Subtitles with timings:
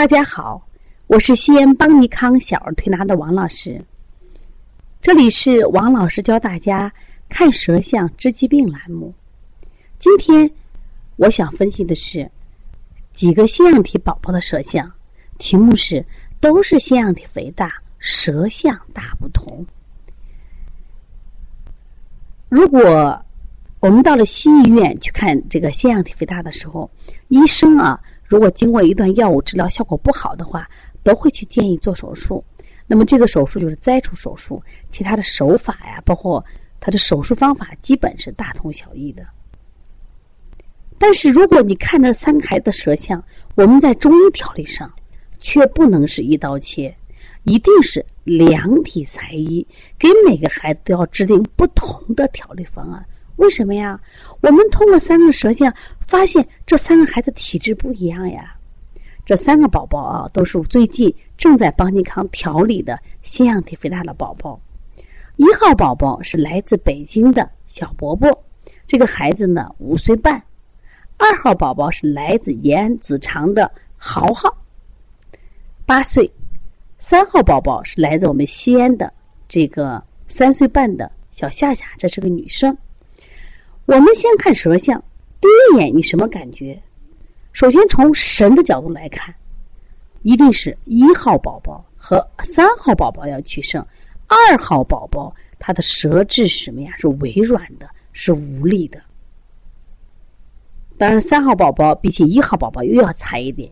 [0.00, 0.66] 大家好，
[1.08, 3.84] 我是西安邦尼康小儿推拿的王老师。
[5.02, 6.90] 这里是王老师教大家
[7.28, 9.12] 看舌象治疾病栏目。
[9.98, 10.50] 今天
[11.16, 12.30] 我想分析的是
[13.12, 14.90] 几个腺样体宝宝的舌象，
[15.36, 16.02] 题目是
[16.40, 19.66] 都是腺样体肥大，舌象大不同。
[22.48, 23.22] 如果
[23.80, 26.90] 我们到了西医院去看这个腺样体肥大的时候，
[27.28, 28.00] 医生啊。
[28.30, 30.70] 如果经过一段药物治疗效果不好的话，
[31.02, 32.42] 都会去建议做手术。
[32.86, 36.44] 那么这个手术就是摘除手术，其他的手法呀，包括
[36.78, 39.26] 它的手术方法，基本是大同小异的。
[40.96, 43.20] 但是如果你看这三个孩子舌象，
[43.56, 44.88] 我们在中医调理上
[45.40, 46.94] 却不能是一刀切，
[47.42, 49.66] 一定是量体裁衣，
[49.98, 53.04] 给每个孩子都要制定不同的调理方案。
[53.36, 53.98] 为什么呀？
[54.42, 55.74] 我们通过三个舌象
[56.10, 58.56] 发现，这三个孩子体质不一样呀。
[59.24, 64.60] 这三个宝宝啊，都是最近正在邦尼康调理的腺样体肥大的宝宝。
[65.36, 68.28] 一号宝宝是来自北京的小伯伯，
[68.88, 70.36] 这个孩子呢五岁半；
[71.16, 74.52] 二号宝宝是来自延安子长的豪豪，
[75.86, 76.28] 八岁；
[76.98, 79.12] 三号宝宝是来自我们西安的
[79.48, 82.76] 这个三岁半的小夏夏，这是个女生。
[83.86, 85.00] 我们先看舌象，
[85.40, 86.80] 第一眼你什么感觉？
[87.52, 89.34] 首先从神的角度来看，
[90.22, 93.84] 一定是一号宝宝和三号宝宝要取胜，
[94.26, 96.92] 二号宝宝他的舌质是什么呀？
[96.98, 99.00] 是微软的，是无力的。
[100.98, 103.70] 当然，三号宝宝比起一号宝宝又要差一点。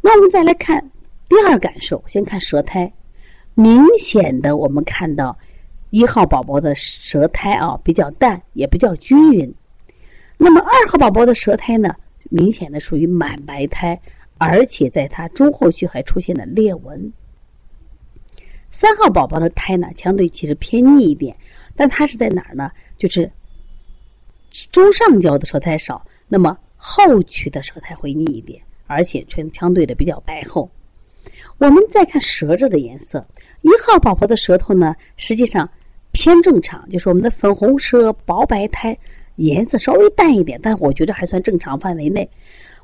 [0.00, 0.90] 那我们再来看
[1.28, 2.92] 第二感受，先看舌苔，
[3.54, 5.36] 明显的我们看到。
[5.90, 9.54] 一号宝宝的舌苔啊比较淡，也比较均匀。
[10.44, 11.94] 那么二号宝宝的舌苔呢，
[12.28, 13.96] 明显的属于满白苔，
[14.38, 17.12] 而且在它中后区还出现了裂纹。
[18.72, 21.36] 三号宝宝的苔呢，相对其实偏腻一点，
[21.76, 22.72] 但它是在哪儿呢？
[22.98, 23.30] 就是
[24.72, 30.68] 中上焦的舌苔少，那么后区的舌苔会腻一点，而且纯相对的比较白厚。
[31.58, 33.24] 我们再看舌质的颜色，
[33.60, 35.70] 一号宝宝的舌头呢，实际上。
[36.14, 38.94] 偏正常，就是我们的粉红舌、薄白苔，
[39.44, 42.28] 颜色稍微淡一点，但我觉得还算正常范围内。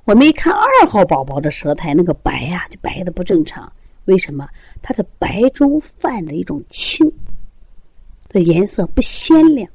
[0.05, 3.71] 我们一看二号宝宝的舌苔，那个白呀，就白的不正常。
[4.07, 4.49] 为什么？
[4.81, 7.11] 它的白中泛着一种青，
[8.31, 9.69] 的颜色不鲜亮，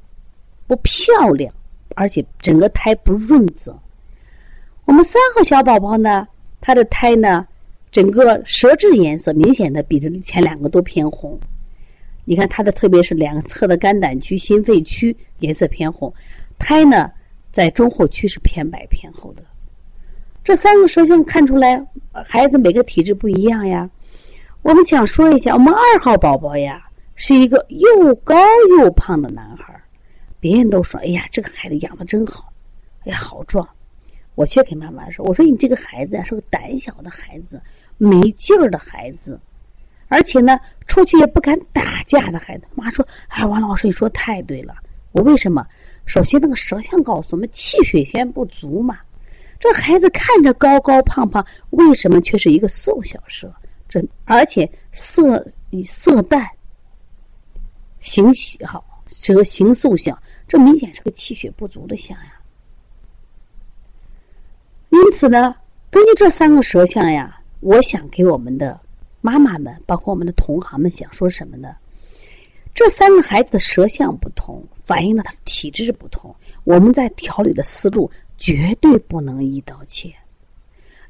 [0.66, 1.54] 不漂亮，
[1.94, 3.78] 而且整个苔不润泽。
[4.84, 6.26] 我们三号小宝宝呢，
[6.60, 7.46] 他的苔呢，
[7.92, 11.38] 整个舌质颜色明显的比这前两个都偏红。
[12.24, 16.12] 你看它的，特别是两侧的肝胆区、心肺区颜色偏红，
[16.58, 17.10] 胎呢
[17.52, 19.42] 在中后区是偏白偏厚的。
[20.42, 21.82] 这三个舌象看出来，
[22.24, 23.88] 孩子每个体质不一样呀。
[24.62, 28.36] 我们想说一下，我们二号宝宝呀是一个又高
[28.78, 29.74] 又胖的男孩
[30.40, 32.52] 别人都说：“哎呀，这个孩子养的真好，
[33.04, 33.66] 哎呀好壮。”
[34.34, 37.58] 我却给妈妈说：“我说你这个孩子呀是个胆小的孩子，
[37.96, 39.40] 没劲儿的孩子。”
[40.08, 42.64] 而且呢，出去也不敢打架的孩子。
[42.74, 44.74] 妈说：“哎，王老师，你说太对了。
[45.12, 45.66] 我为什么？
[46.06, 48.98] 首先，那个舌象告诉我们，气血先不足嘛。
[49.58, 53.52] 这孩子看着高高胖胖，为什么却是一个瘦小舌？
[53.88, 55.44] 这而且色
[55.84, 56.46] 色淡，
[58.00, 62.34] 形小，舌形瘦小，这明显是个气血不足的象呀。
[64.90, 65.54] 因此呢，
[65.90, 68.78] 根据这三个舌象呀，我想给我们的。”
[69.24, 71.74] 妈妈们，包括我们的同行们，想说什么呢？
[72.74, 76.34] 这三个孩子的舌象不同，反映了他的体质不同。
[76.62, 80.14] 我们在调理的思路绝对不能一刀切，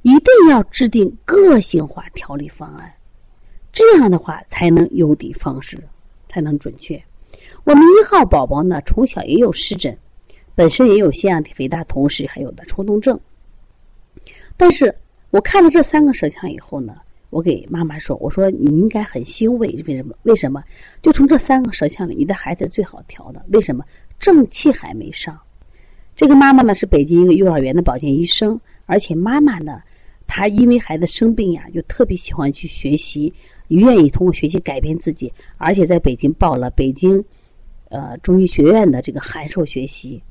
[0.03, 2.93] 一定要制定个性化调理方案，
[3.73, 5.79] 这样的话才能有的放矢，
[6.29, 7.03] 才能准确。
[7.65, 9.97] 我们一号宝宝呢，从小也有湿疹，
[10.55, 13.19] 本身也有腺样体肥大，同时还有的抽动症。
[14.57, 14.95] 但是
[15.31, 16.97] 我看了这三个舌象以后呢？
[17.35, 20.15] 我给妈妈说：“我说你应该很欣慰，为什么？
[20.23, 20.63] 为什么？
[21.03, 23.45] 就从这三个舌象里，你的孩子最好调的。
[23.49, 23.85] 为什么？
[24.21, 25.37] 正气还没上。
[26.15, 29.83] 这个妈妈呢是北京一个幼儿园的保健医生，而且妈妈呢，
[30.29, 33.35] 她因为孩子生病呀，就特别喜欢去学习，
[33.67, 37.23] 愿意通过学习改变自己，而且在北京报了北京，
[37.89, 40.23] 呃中医学院的这个函授学习。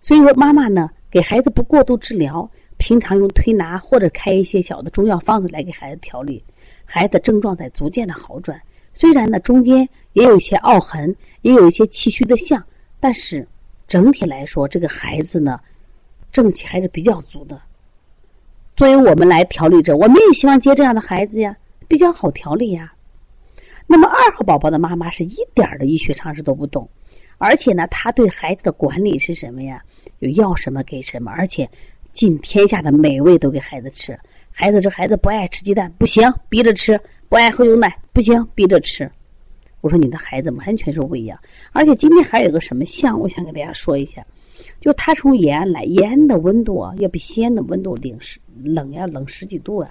[0.00, 6.42] 所以说，妈妈呢给孩子不过度治疗。”平常用推拿或者开一些小的中药方子来给孩子调理，
[6.84, 8.60] 孩子症状在逐渐的好转。
[8.92, 12.62] 虽然呢中间也有一些凹痕，也有一些气虚的象，
[13.00, 13.46] 但是
[13.88, 15.60] 整体来说，这个孩子呢
[16.32, 17.60] 正气还是比较足的。
[18.76, 21.56] 作为我们来调理者，我们也希望接这样的孩子呀，
[21.88, 22.92] 比较好调理呀。
[23.86, 26.88] 那么二号宝宝的妈妈是一点儿的医学常识都不懂，
[27.38, 29.82] 而且呢，她对孩子的管理是什么呀？
[30.18, 31.68] 有要什么给什么，而且
[32.16, 34.18] 尽天下的美味都给孩子吃。
[34.50, 36.96] 孩子这孩子不爱吃鸡蛋，不行，逼着吃；
[37.28, 39.08] 不爱喝牛奶，不行，逼着吃。
[39.82, 41.38] 我说你的孩子完全是不一样。
[41.72, 44.24] 而且今天还有个什么象，我想给大家说一下，
[44.80, 49.90] 就他从延安来，延安的温度啊，要比西安的温度冷十冷呀，冷十几度啊，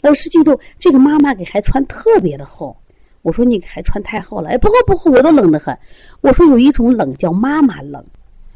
[0.00, 0.56] 冷十几度。
[0.78, 2.76] 这个妈妈给孩子穿特别的厚。
[3.22, 5.76] 我说你还穿太厚了，哎，不厚不厚，我都冷得很。
[6.20, 8.04] 我说有一种冷叫妈妈冷，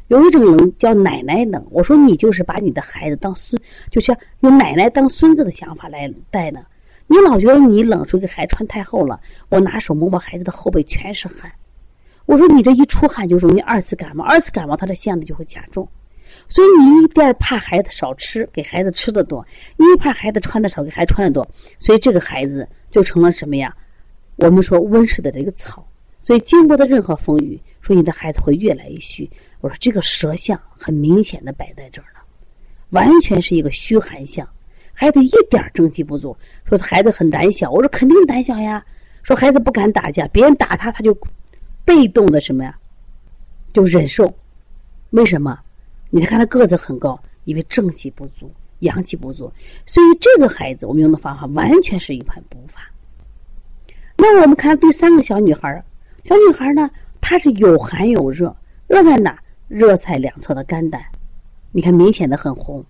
[0.07, 1.65] 有一种冷叫奶奶冷。
[1.69, 6.61] 我说你就是把你的孩子当孙，就像用奶奶当孙子的想法来带呢。
[7.07, 9.19] 你老觉得你冷，说给孩子穿太厚了。
[9.49, 11.51] 我拿手摸摸孩子的后背，全是汗。
[12.25, 15.87] 我说你这一出汗就容易二次感冒，二次感冒他的腺子就会加重。
[16.49, 19.41] 所以你一边怕孩子少吃，给孩子吃的多；
[19.77, 21.47] 一怕孩子穿的少，给孩子穿的多。
[21.79, 23.73] 所以这个孩子就成了什么呀？
[24.35, 25.87] 我们说温室的这个草，
[26.19, 27.57] 所以经过的任何风雨，
[27.87, 29.29] 说你的孩子会越来越虚。
[29.61, 32.21] 我说这个舌象很明显的摆在这儿了，
[32.89, 34.45] 完全是一个虚寒象，
[34.93, 36.35] 孩子一点正气不足。
[36.65, 38.85] 说孩子很胆小，我说肯定胆小呀。
[39.23, 41.17] 说孩子不敢打架，别人打他他就
[41.85, 42.77] 被动的什么呀，
[43.71, 44.31] 就忍受。
[45.11, 45.57] 为什么？
[46.09, 49.49] 你看他个子很高，因为正气不足，阳气不足。
[49.85, 52.81] 所以这个孩子我们用的方法完全是一盘补法。
[54.17, 55.83] 那我们看第三个小女孩儿，
[56.25, 56.89] 小女孩儿呢，
[57.29, 58.55] 它是有寒有热，
[58.87, 59.37] 热在哪？
[59.67, 61.03] 热在两侧的肝胆，
[61.73, 62.81] 你看明显的很红。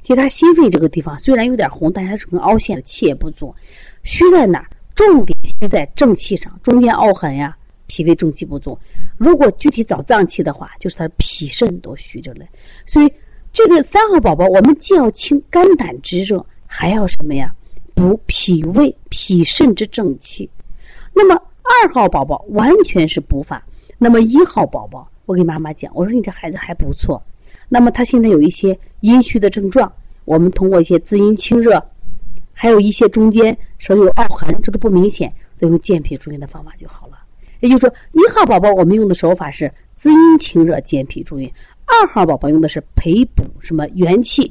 [0.00, 3.52] 其实他心肺这个地方虽然有点红，但是它是很凹陷的，气也不足。
[4.04, 4.64] 虚在哪？
[4.94, 7.56] 重点虚在正气上，中间凹痕呀，
[7.88, 8.78] 脾胃正气不足。
[9.16, 12.48] 如果具体找脏器的话，就是他脾肾都虚着嘞。
[12.86, 13.12] 所以
[13.52, 17.52] 这个三号宝宝，我们既要清肝胆之热，还要什么呀？
[17.96, 20.48] 补脾胃、脾肾之正气。
[21.12, 23.60] 那么二号宝宝完全是补法，
[24.02, 27.22] 那么一号宝宝，我给妈妈讲，我说你这孩子还不错。
[27.68, 29.92] 那么他现在有一些阴虚的症状，
[30.24, 31.78] 我们通过一些滋阴清热，
[32.54, 37.18] 还有一些中间手有凹痕，这都不明显，再用健脾助阴的方法就好了。
[37.60, 41.46] 也就是说，一号宝宝我们用的手法是滋阴清热、健脾助阴；
[41.84, 44.50] 二号宝宝用的是培补什么元气、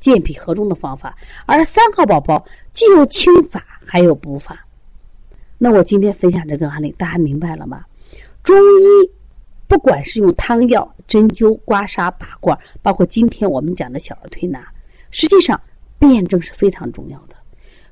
[0.00, 1.14] 健脾和中的方法，
[1.44, 2.42] 而三号宝宝
[2.72, 4.64] 既有清法，还有补法。
[5.58, 7.84] 那我今天分享这个案例，大家明白了吗？
[8.46, 9.10] 中医
[9.66, 14.64] 不管是用汤药、针灸、刮痧、拔罐，包括今天我们讲的小儿推拿，
[15.10, 15.60] 实际上
[15.98, 17.34] 辩证是非常重要的。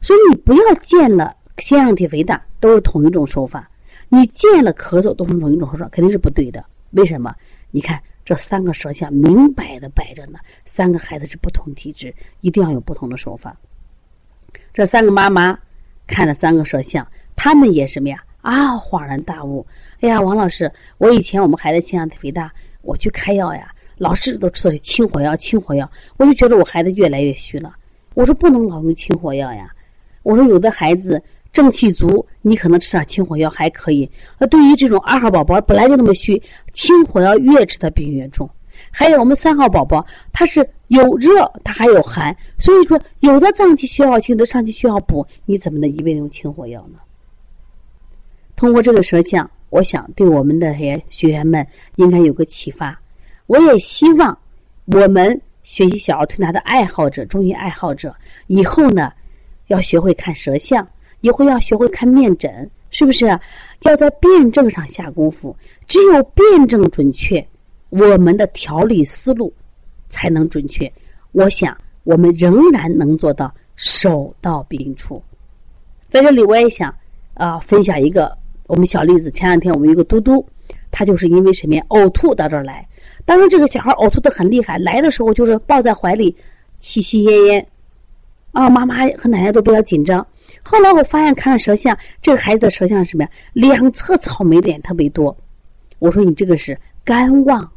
[0.00, 3.68] 所以你不要见了腺样体肥大都是同一种手法，
[4.08, 6.64] 你见了咳嗽都是同一种手法，肯定是不对的。
[6.92, 7.34] 为什么？
[7.72, 13.56] 你看这三个舌象明摆的摆着呢，三个孩子是不同体质，一定要有不同的手法。
[14.72, 15.58] 这三个妈妈
[16.06, 17.04] 看了三个舌象。
[17.36, 18.23] 他们也什么呀？
[18.44, 19.66] 啊，恍然大悟！
[20.00, 22.52] 哎呀，王老师，我以前我们孩子腺样体肥大，
[22.82, 27.74] 我去开药呀，老是都吃的清火药，清火药，我就觉得我孩子越来越虚了。
[28.12, 29.70] 我说不能老用清火药呀。
[30.22, 31.20] 我说有的孩子
[31.54, 34.06] 正气足，你可能吃点清火药还可以。
[34.38, 36.40] 那对于这种二号宝宝本来就那么虚，
[36.74, 38.48] 清火药越吃他病越重。
[38.90, 40.04] 还有我们三号宝宝，
[40.34, 46.98] 他是有热，他还有寒，所以说有的脏器需要清，有的脏器需要补，你怎么能一味用清火药呢？
[48.64, 51.66] 通过这个舌象，我想对我们的些学员们
[51.96, 52.98] 应该有个启发。
[53.46, 54.38] 我也希望
[54.86, 58.16] 我们学习小儿推拿的爱好者、中医爱好者，
[58.46, 59.12] 以后呢
[59.66, 60.88] 要学会看舌象，
[61.20, 63.26] 以后要学会看面诊，是不是？
[63.80, 65.54] 要在辩证上下功夫。
[65.86, 67.46] 只有辩证准确，
[67.90, 69.52] 我们的调理思路
[70.08, 70.90] 才能准确。
[71.32, 75.22] 我想我们仍然能做到手到病除。
[76.08, 76.94] 在这里，我也想
[77.34, 78.34] 啊分享一个。
[78.66, 80.46] 我们小例子，前两天我们有个嘟嘟，
[80.90, 81.84] 他就是因为什么呀？
[81.90, 82.86] 呕吐到这儿来。
[83.24, 86.34] 当时这个小孩呕吐的很厉害，来的时候就是抱在怀里，
[86.78, 87.64] 气息奄奄。
[88.52, 90.26] 啊，妈妈和奶奶都比较紧张。
[90.62, 93.30] 后来我发现看了舌象，这个孩子的舌象什么呀？
[93.52, 95.36] 两侧草莓点特别多。
[95.98, 97.70] 我说你这个是肝旺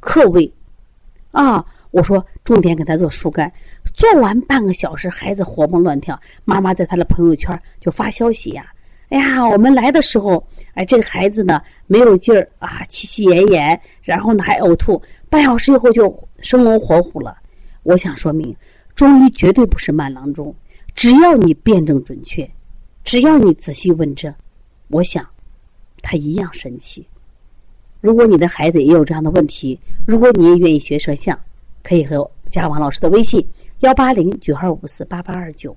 [0.00, 0.52] 克胃
[1.30, 1.64] 啊。
[1.90, 3.52] 我说重点给他做疏肝。
[3.94, 6.18] 做完半个小时，孩子活蹦乱跳。
[6.46, 8.71] 妈妈在他的朋友圈就发消息呀。
[9.12, 10.42] 哎呀，我们来的时候，
[10.72, 17.36] 哎，这个孩子呢没有劲儿啊，气息奄奄，然后呢还呕吐，半小时以后就生龙活虎了。
[17.82, 18.56] 我想说明，
[18.94, 20.54] 中医绝对不是慢郎中，
[20.94, 22.50] 只要你辩证准确，
[23.04, 24.34] 只要你仔细问诊，
[24.88, 25.22] 我想，
[26.00, 27.06] 他一样神奇。
[28.00, 31.38] 如果你的孩子也有这样的问题，如果你也愿意学舌像，
[31.82, 33.46] 可以和加王老师的微信
[33.80, 35.76] 幺八零九二五四八八二九。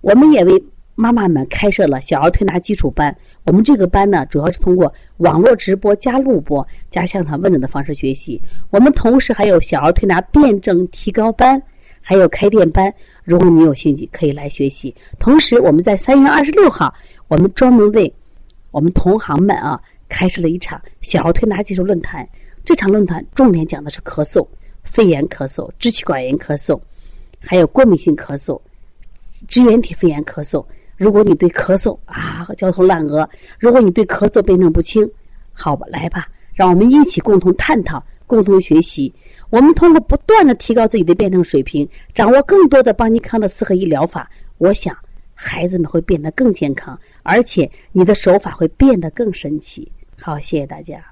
[0.00, 3.14] 我们也为妈妈们开设了小儿推拿基础班。
[3.44, 8.40] 我们这个班呢，主要是通过网络直播加录播加现场问诊的方式学习。
[8.70, 11.60] 我们同时还有小儿推拿辩证提高班，
[12.00, 12.92] 还有开店班。
[13.24, 14.94] 如果你有兴趣，可以来学习。
[15.18, 16.92] 同时，我们在三月二十六号，
[17.28, 18.12] 我们专门为
[18.70, 22.28] 我们同行们啊开设了一场小儿推拿技术论坛。
[22.64, 24.46] 这场论坛重点讲的是咳嗽、
[24.84, 26.78] 肺炎咳嗽、支气管炎咳嗽，
[27.40, 28.60] 还有过敏性咳嗽、
[29.48, 30.64] 支原体肺炎咳嗽。
[31.02, 33.28] 如果你对咳嗽啊焦头烂额，
[33.58, 35.10] 如果你对咳嗽辨证不清，
[35.52, 39.12] 好吧，来吧，让我们一起共同探讨、共同学习。
[39.50, 44.96] 我们通过不断的提高自己的辩证水平，掌握更多的邦尼康的四合一疗法，我想
[45.34, 49.90] 孩子们会变得更健康，而且你的手法会变得更神奇。
[50.20, 51.11] 好，谢谢大家。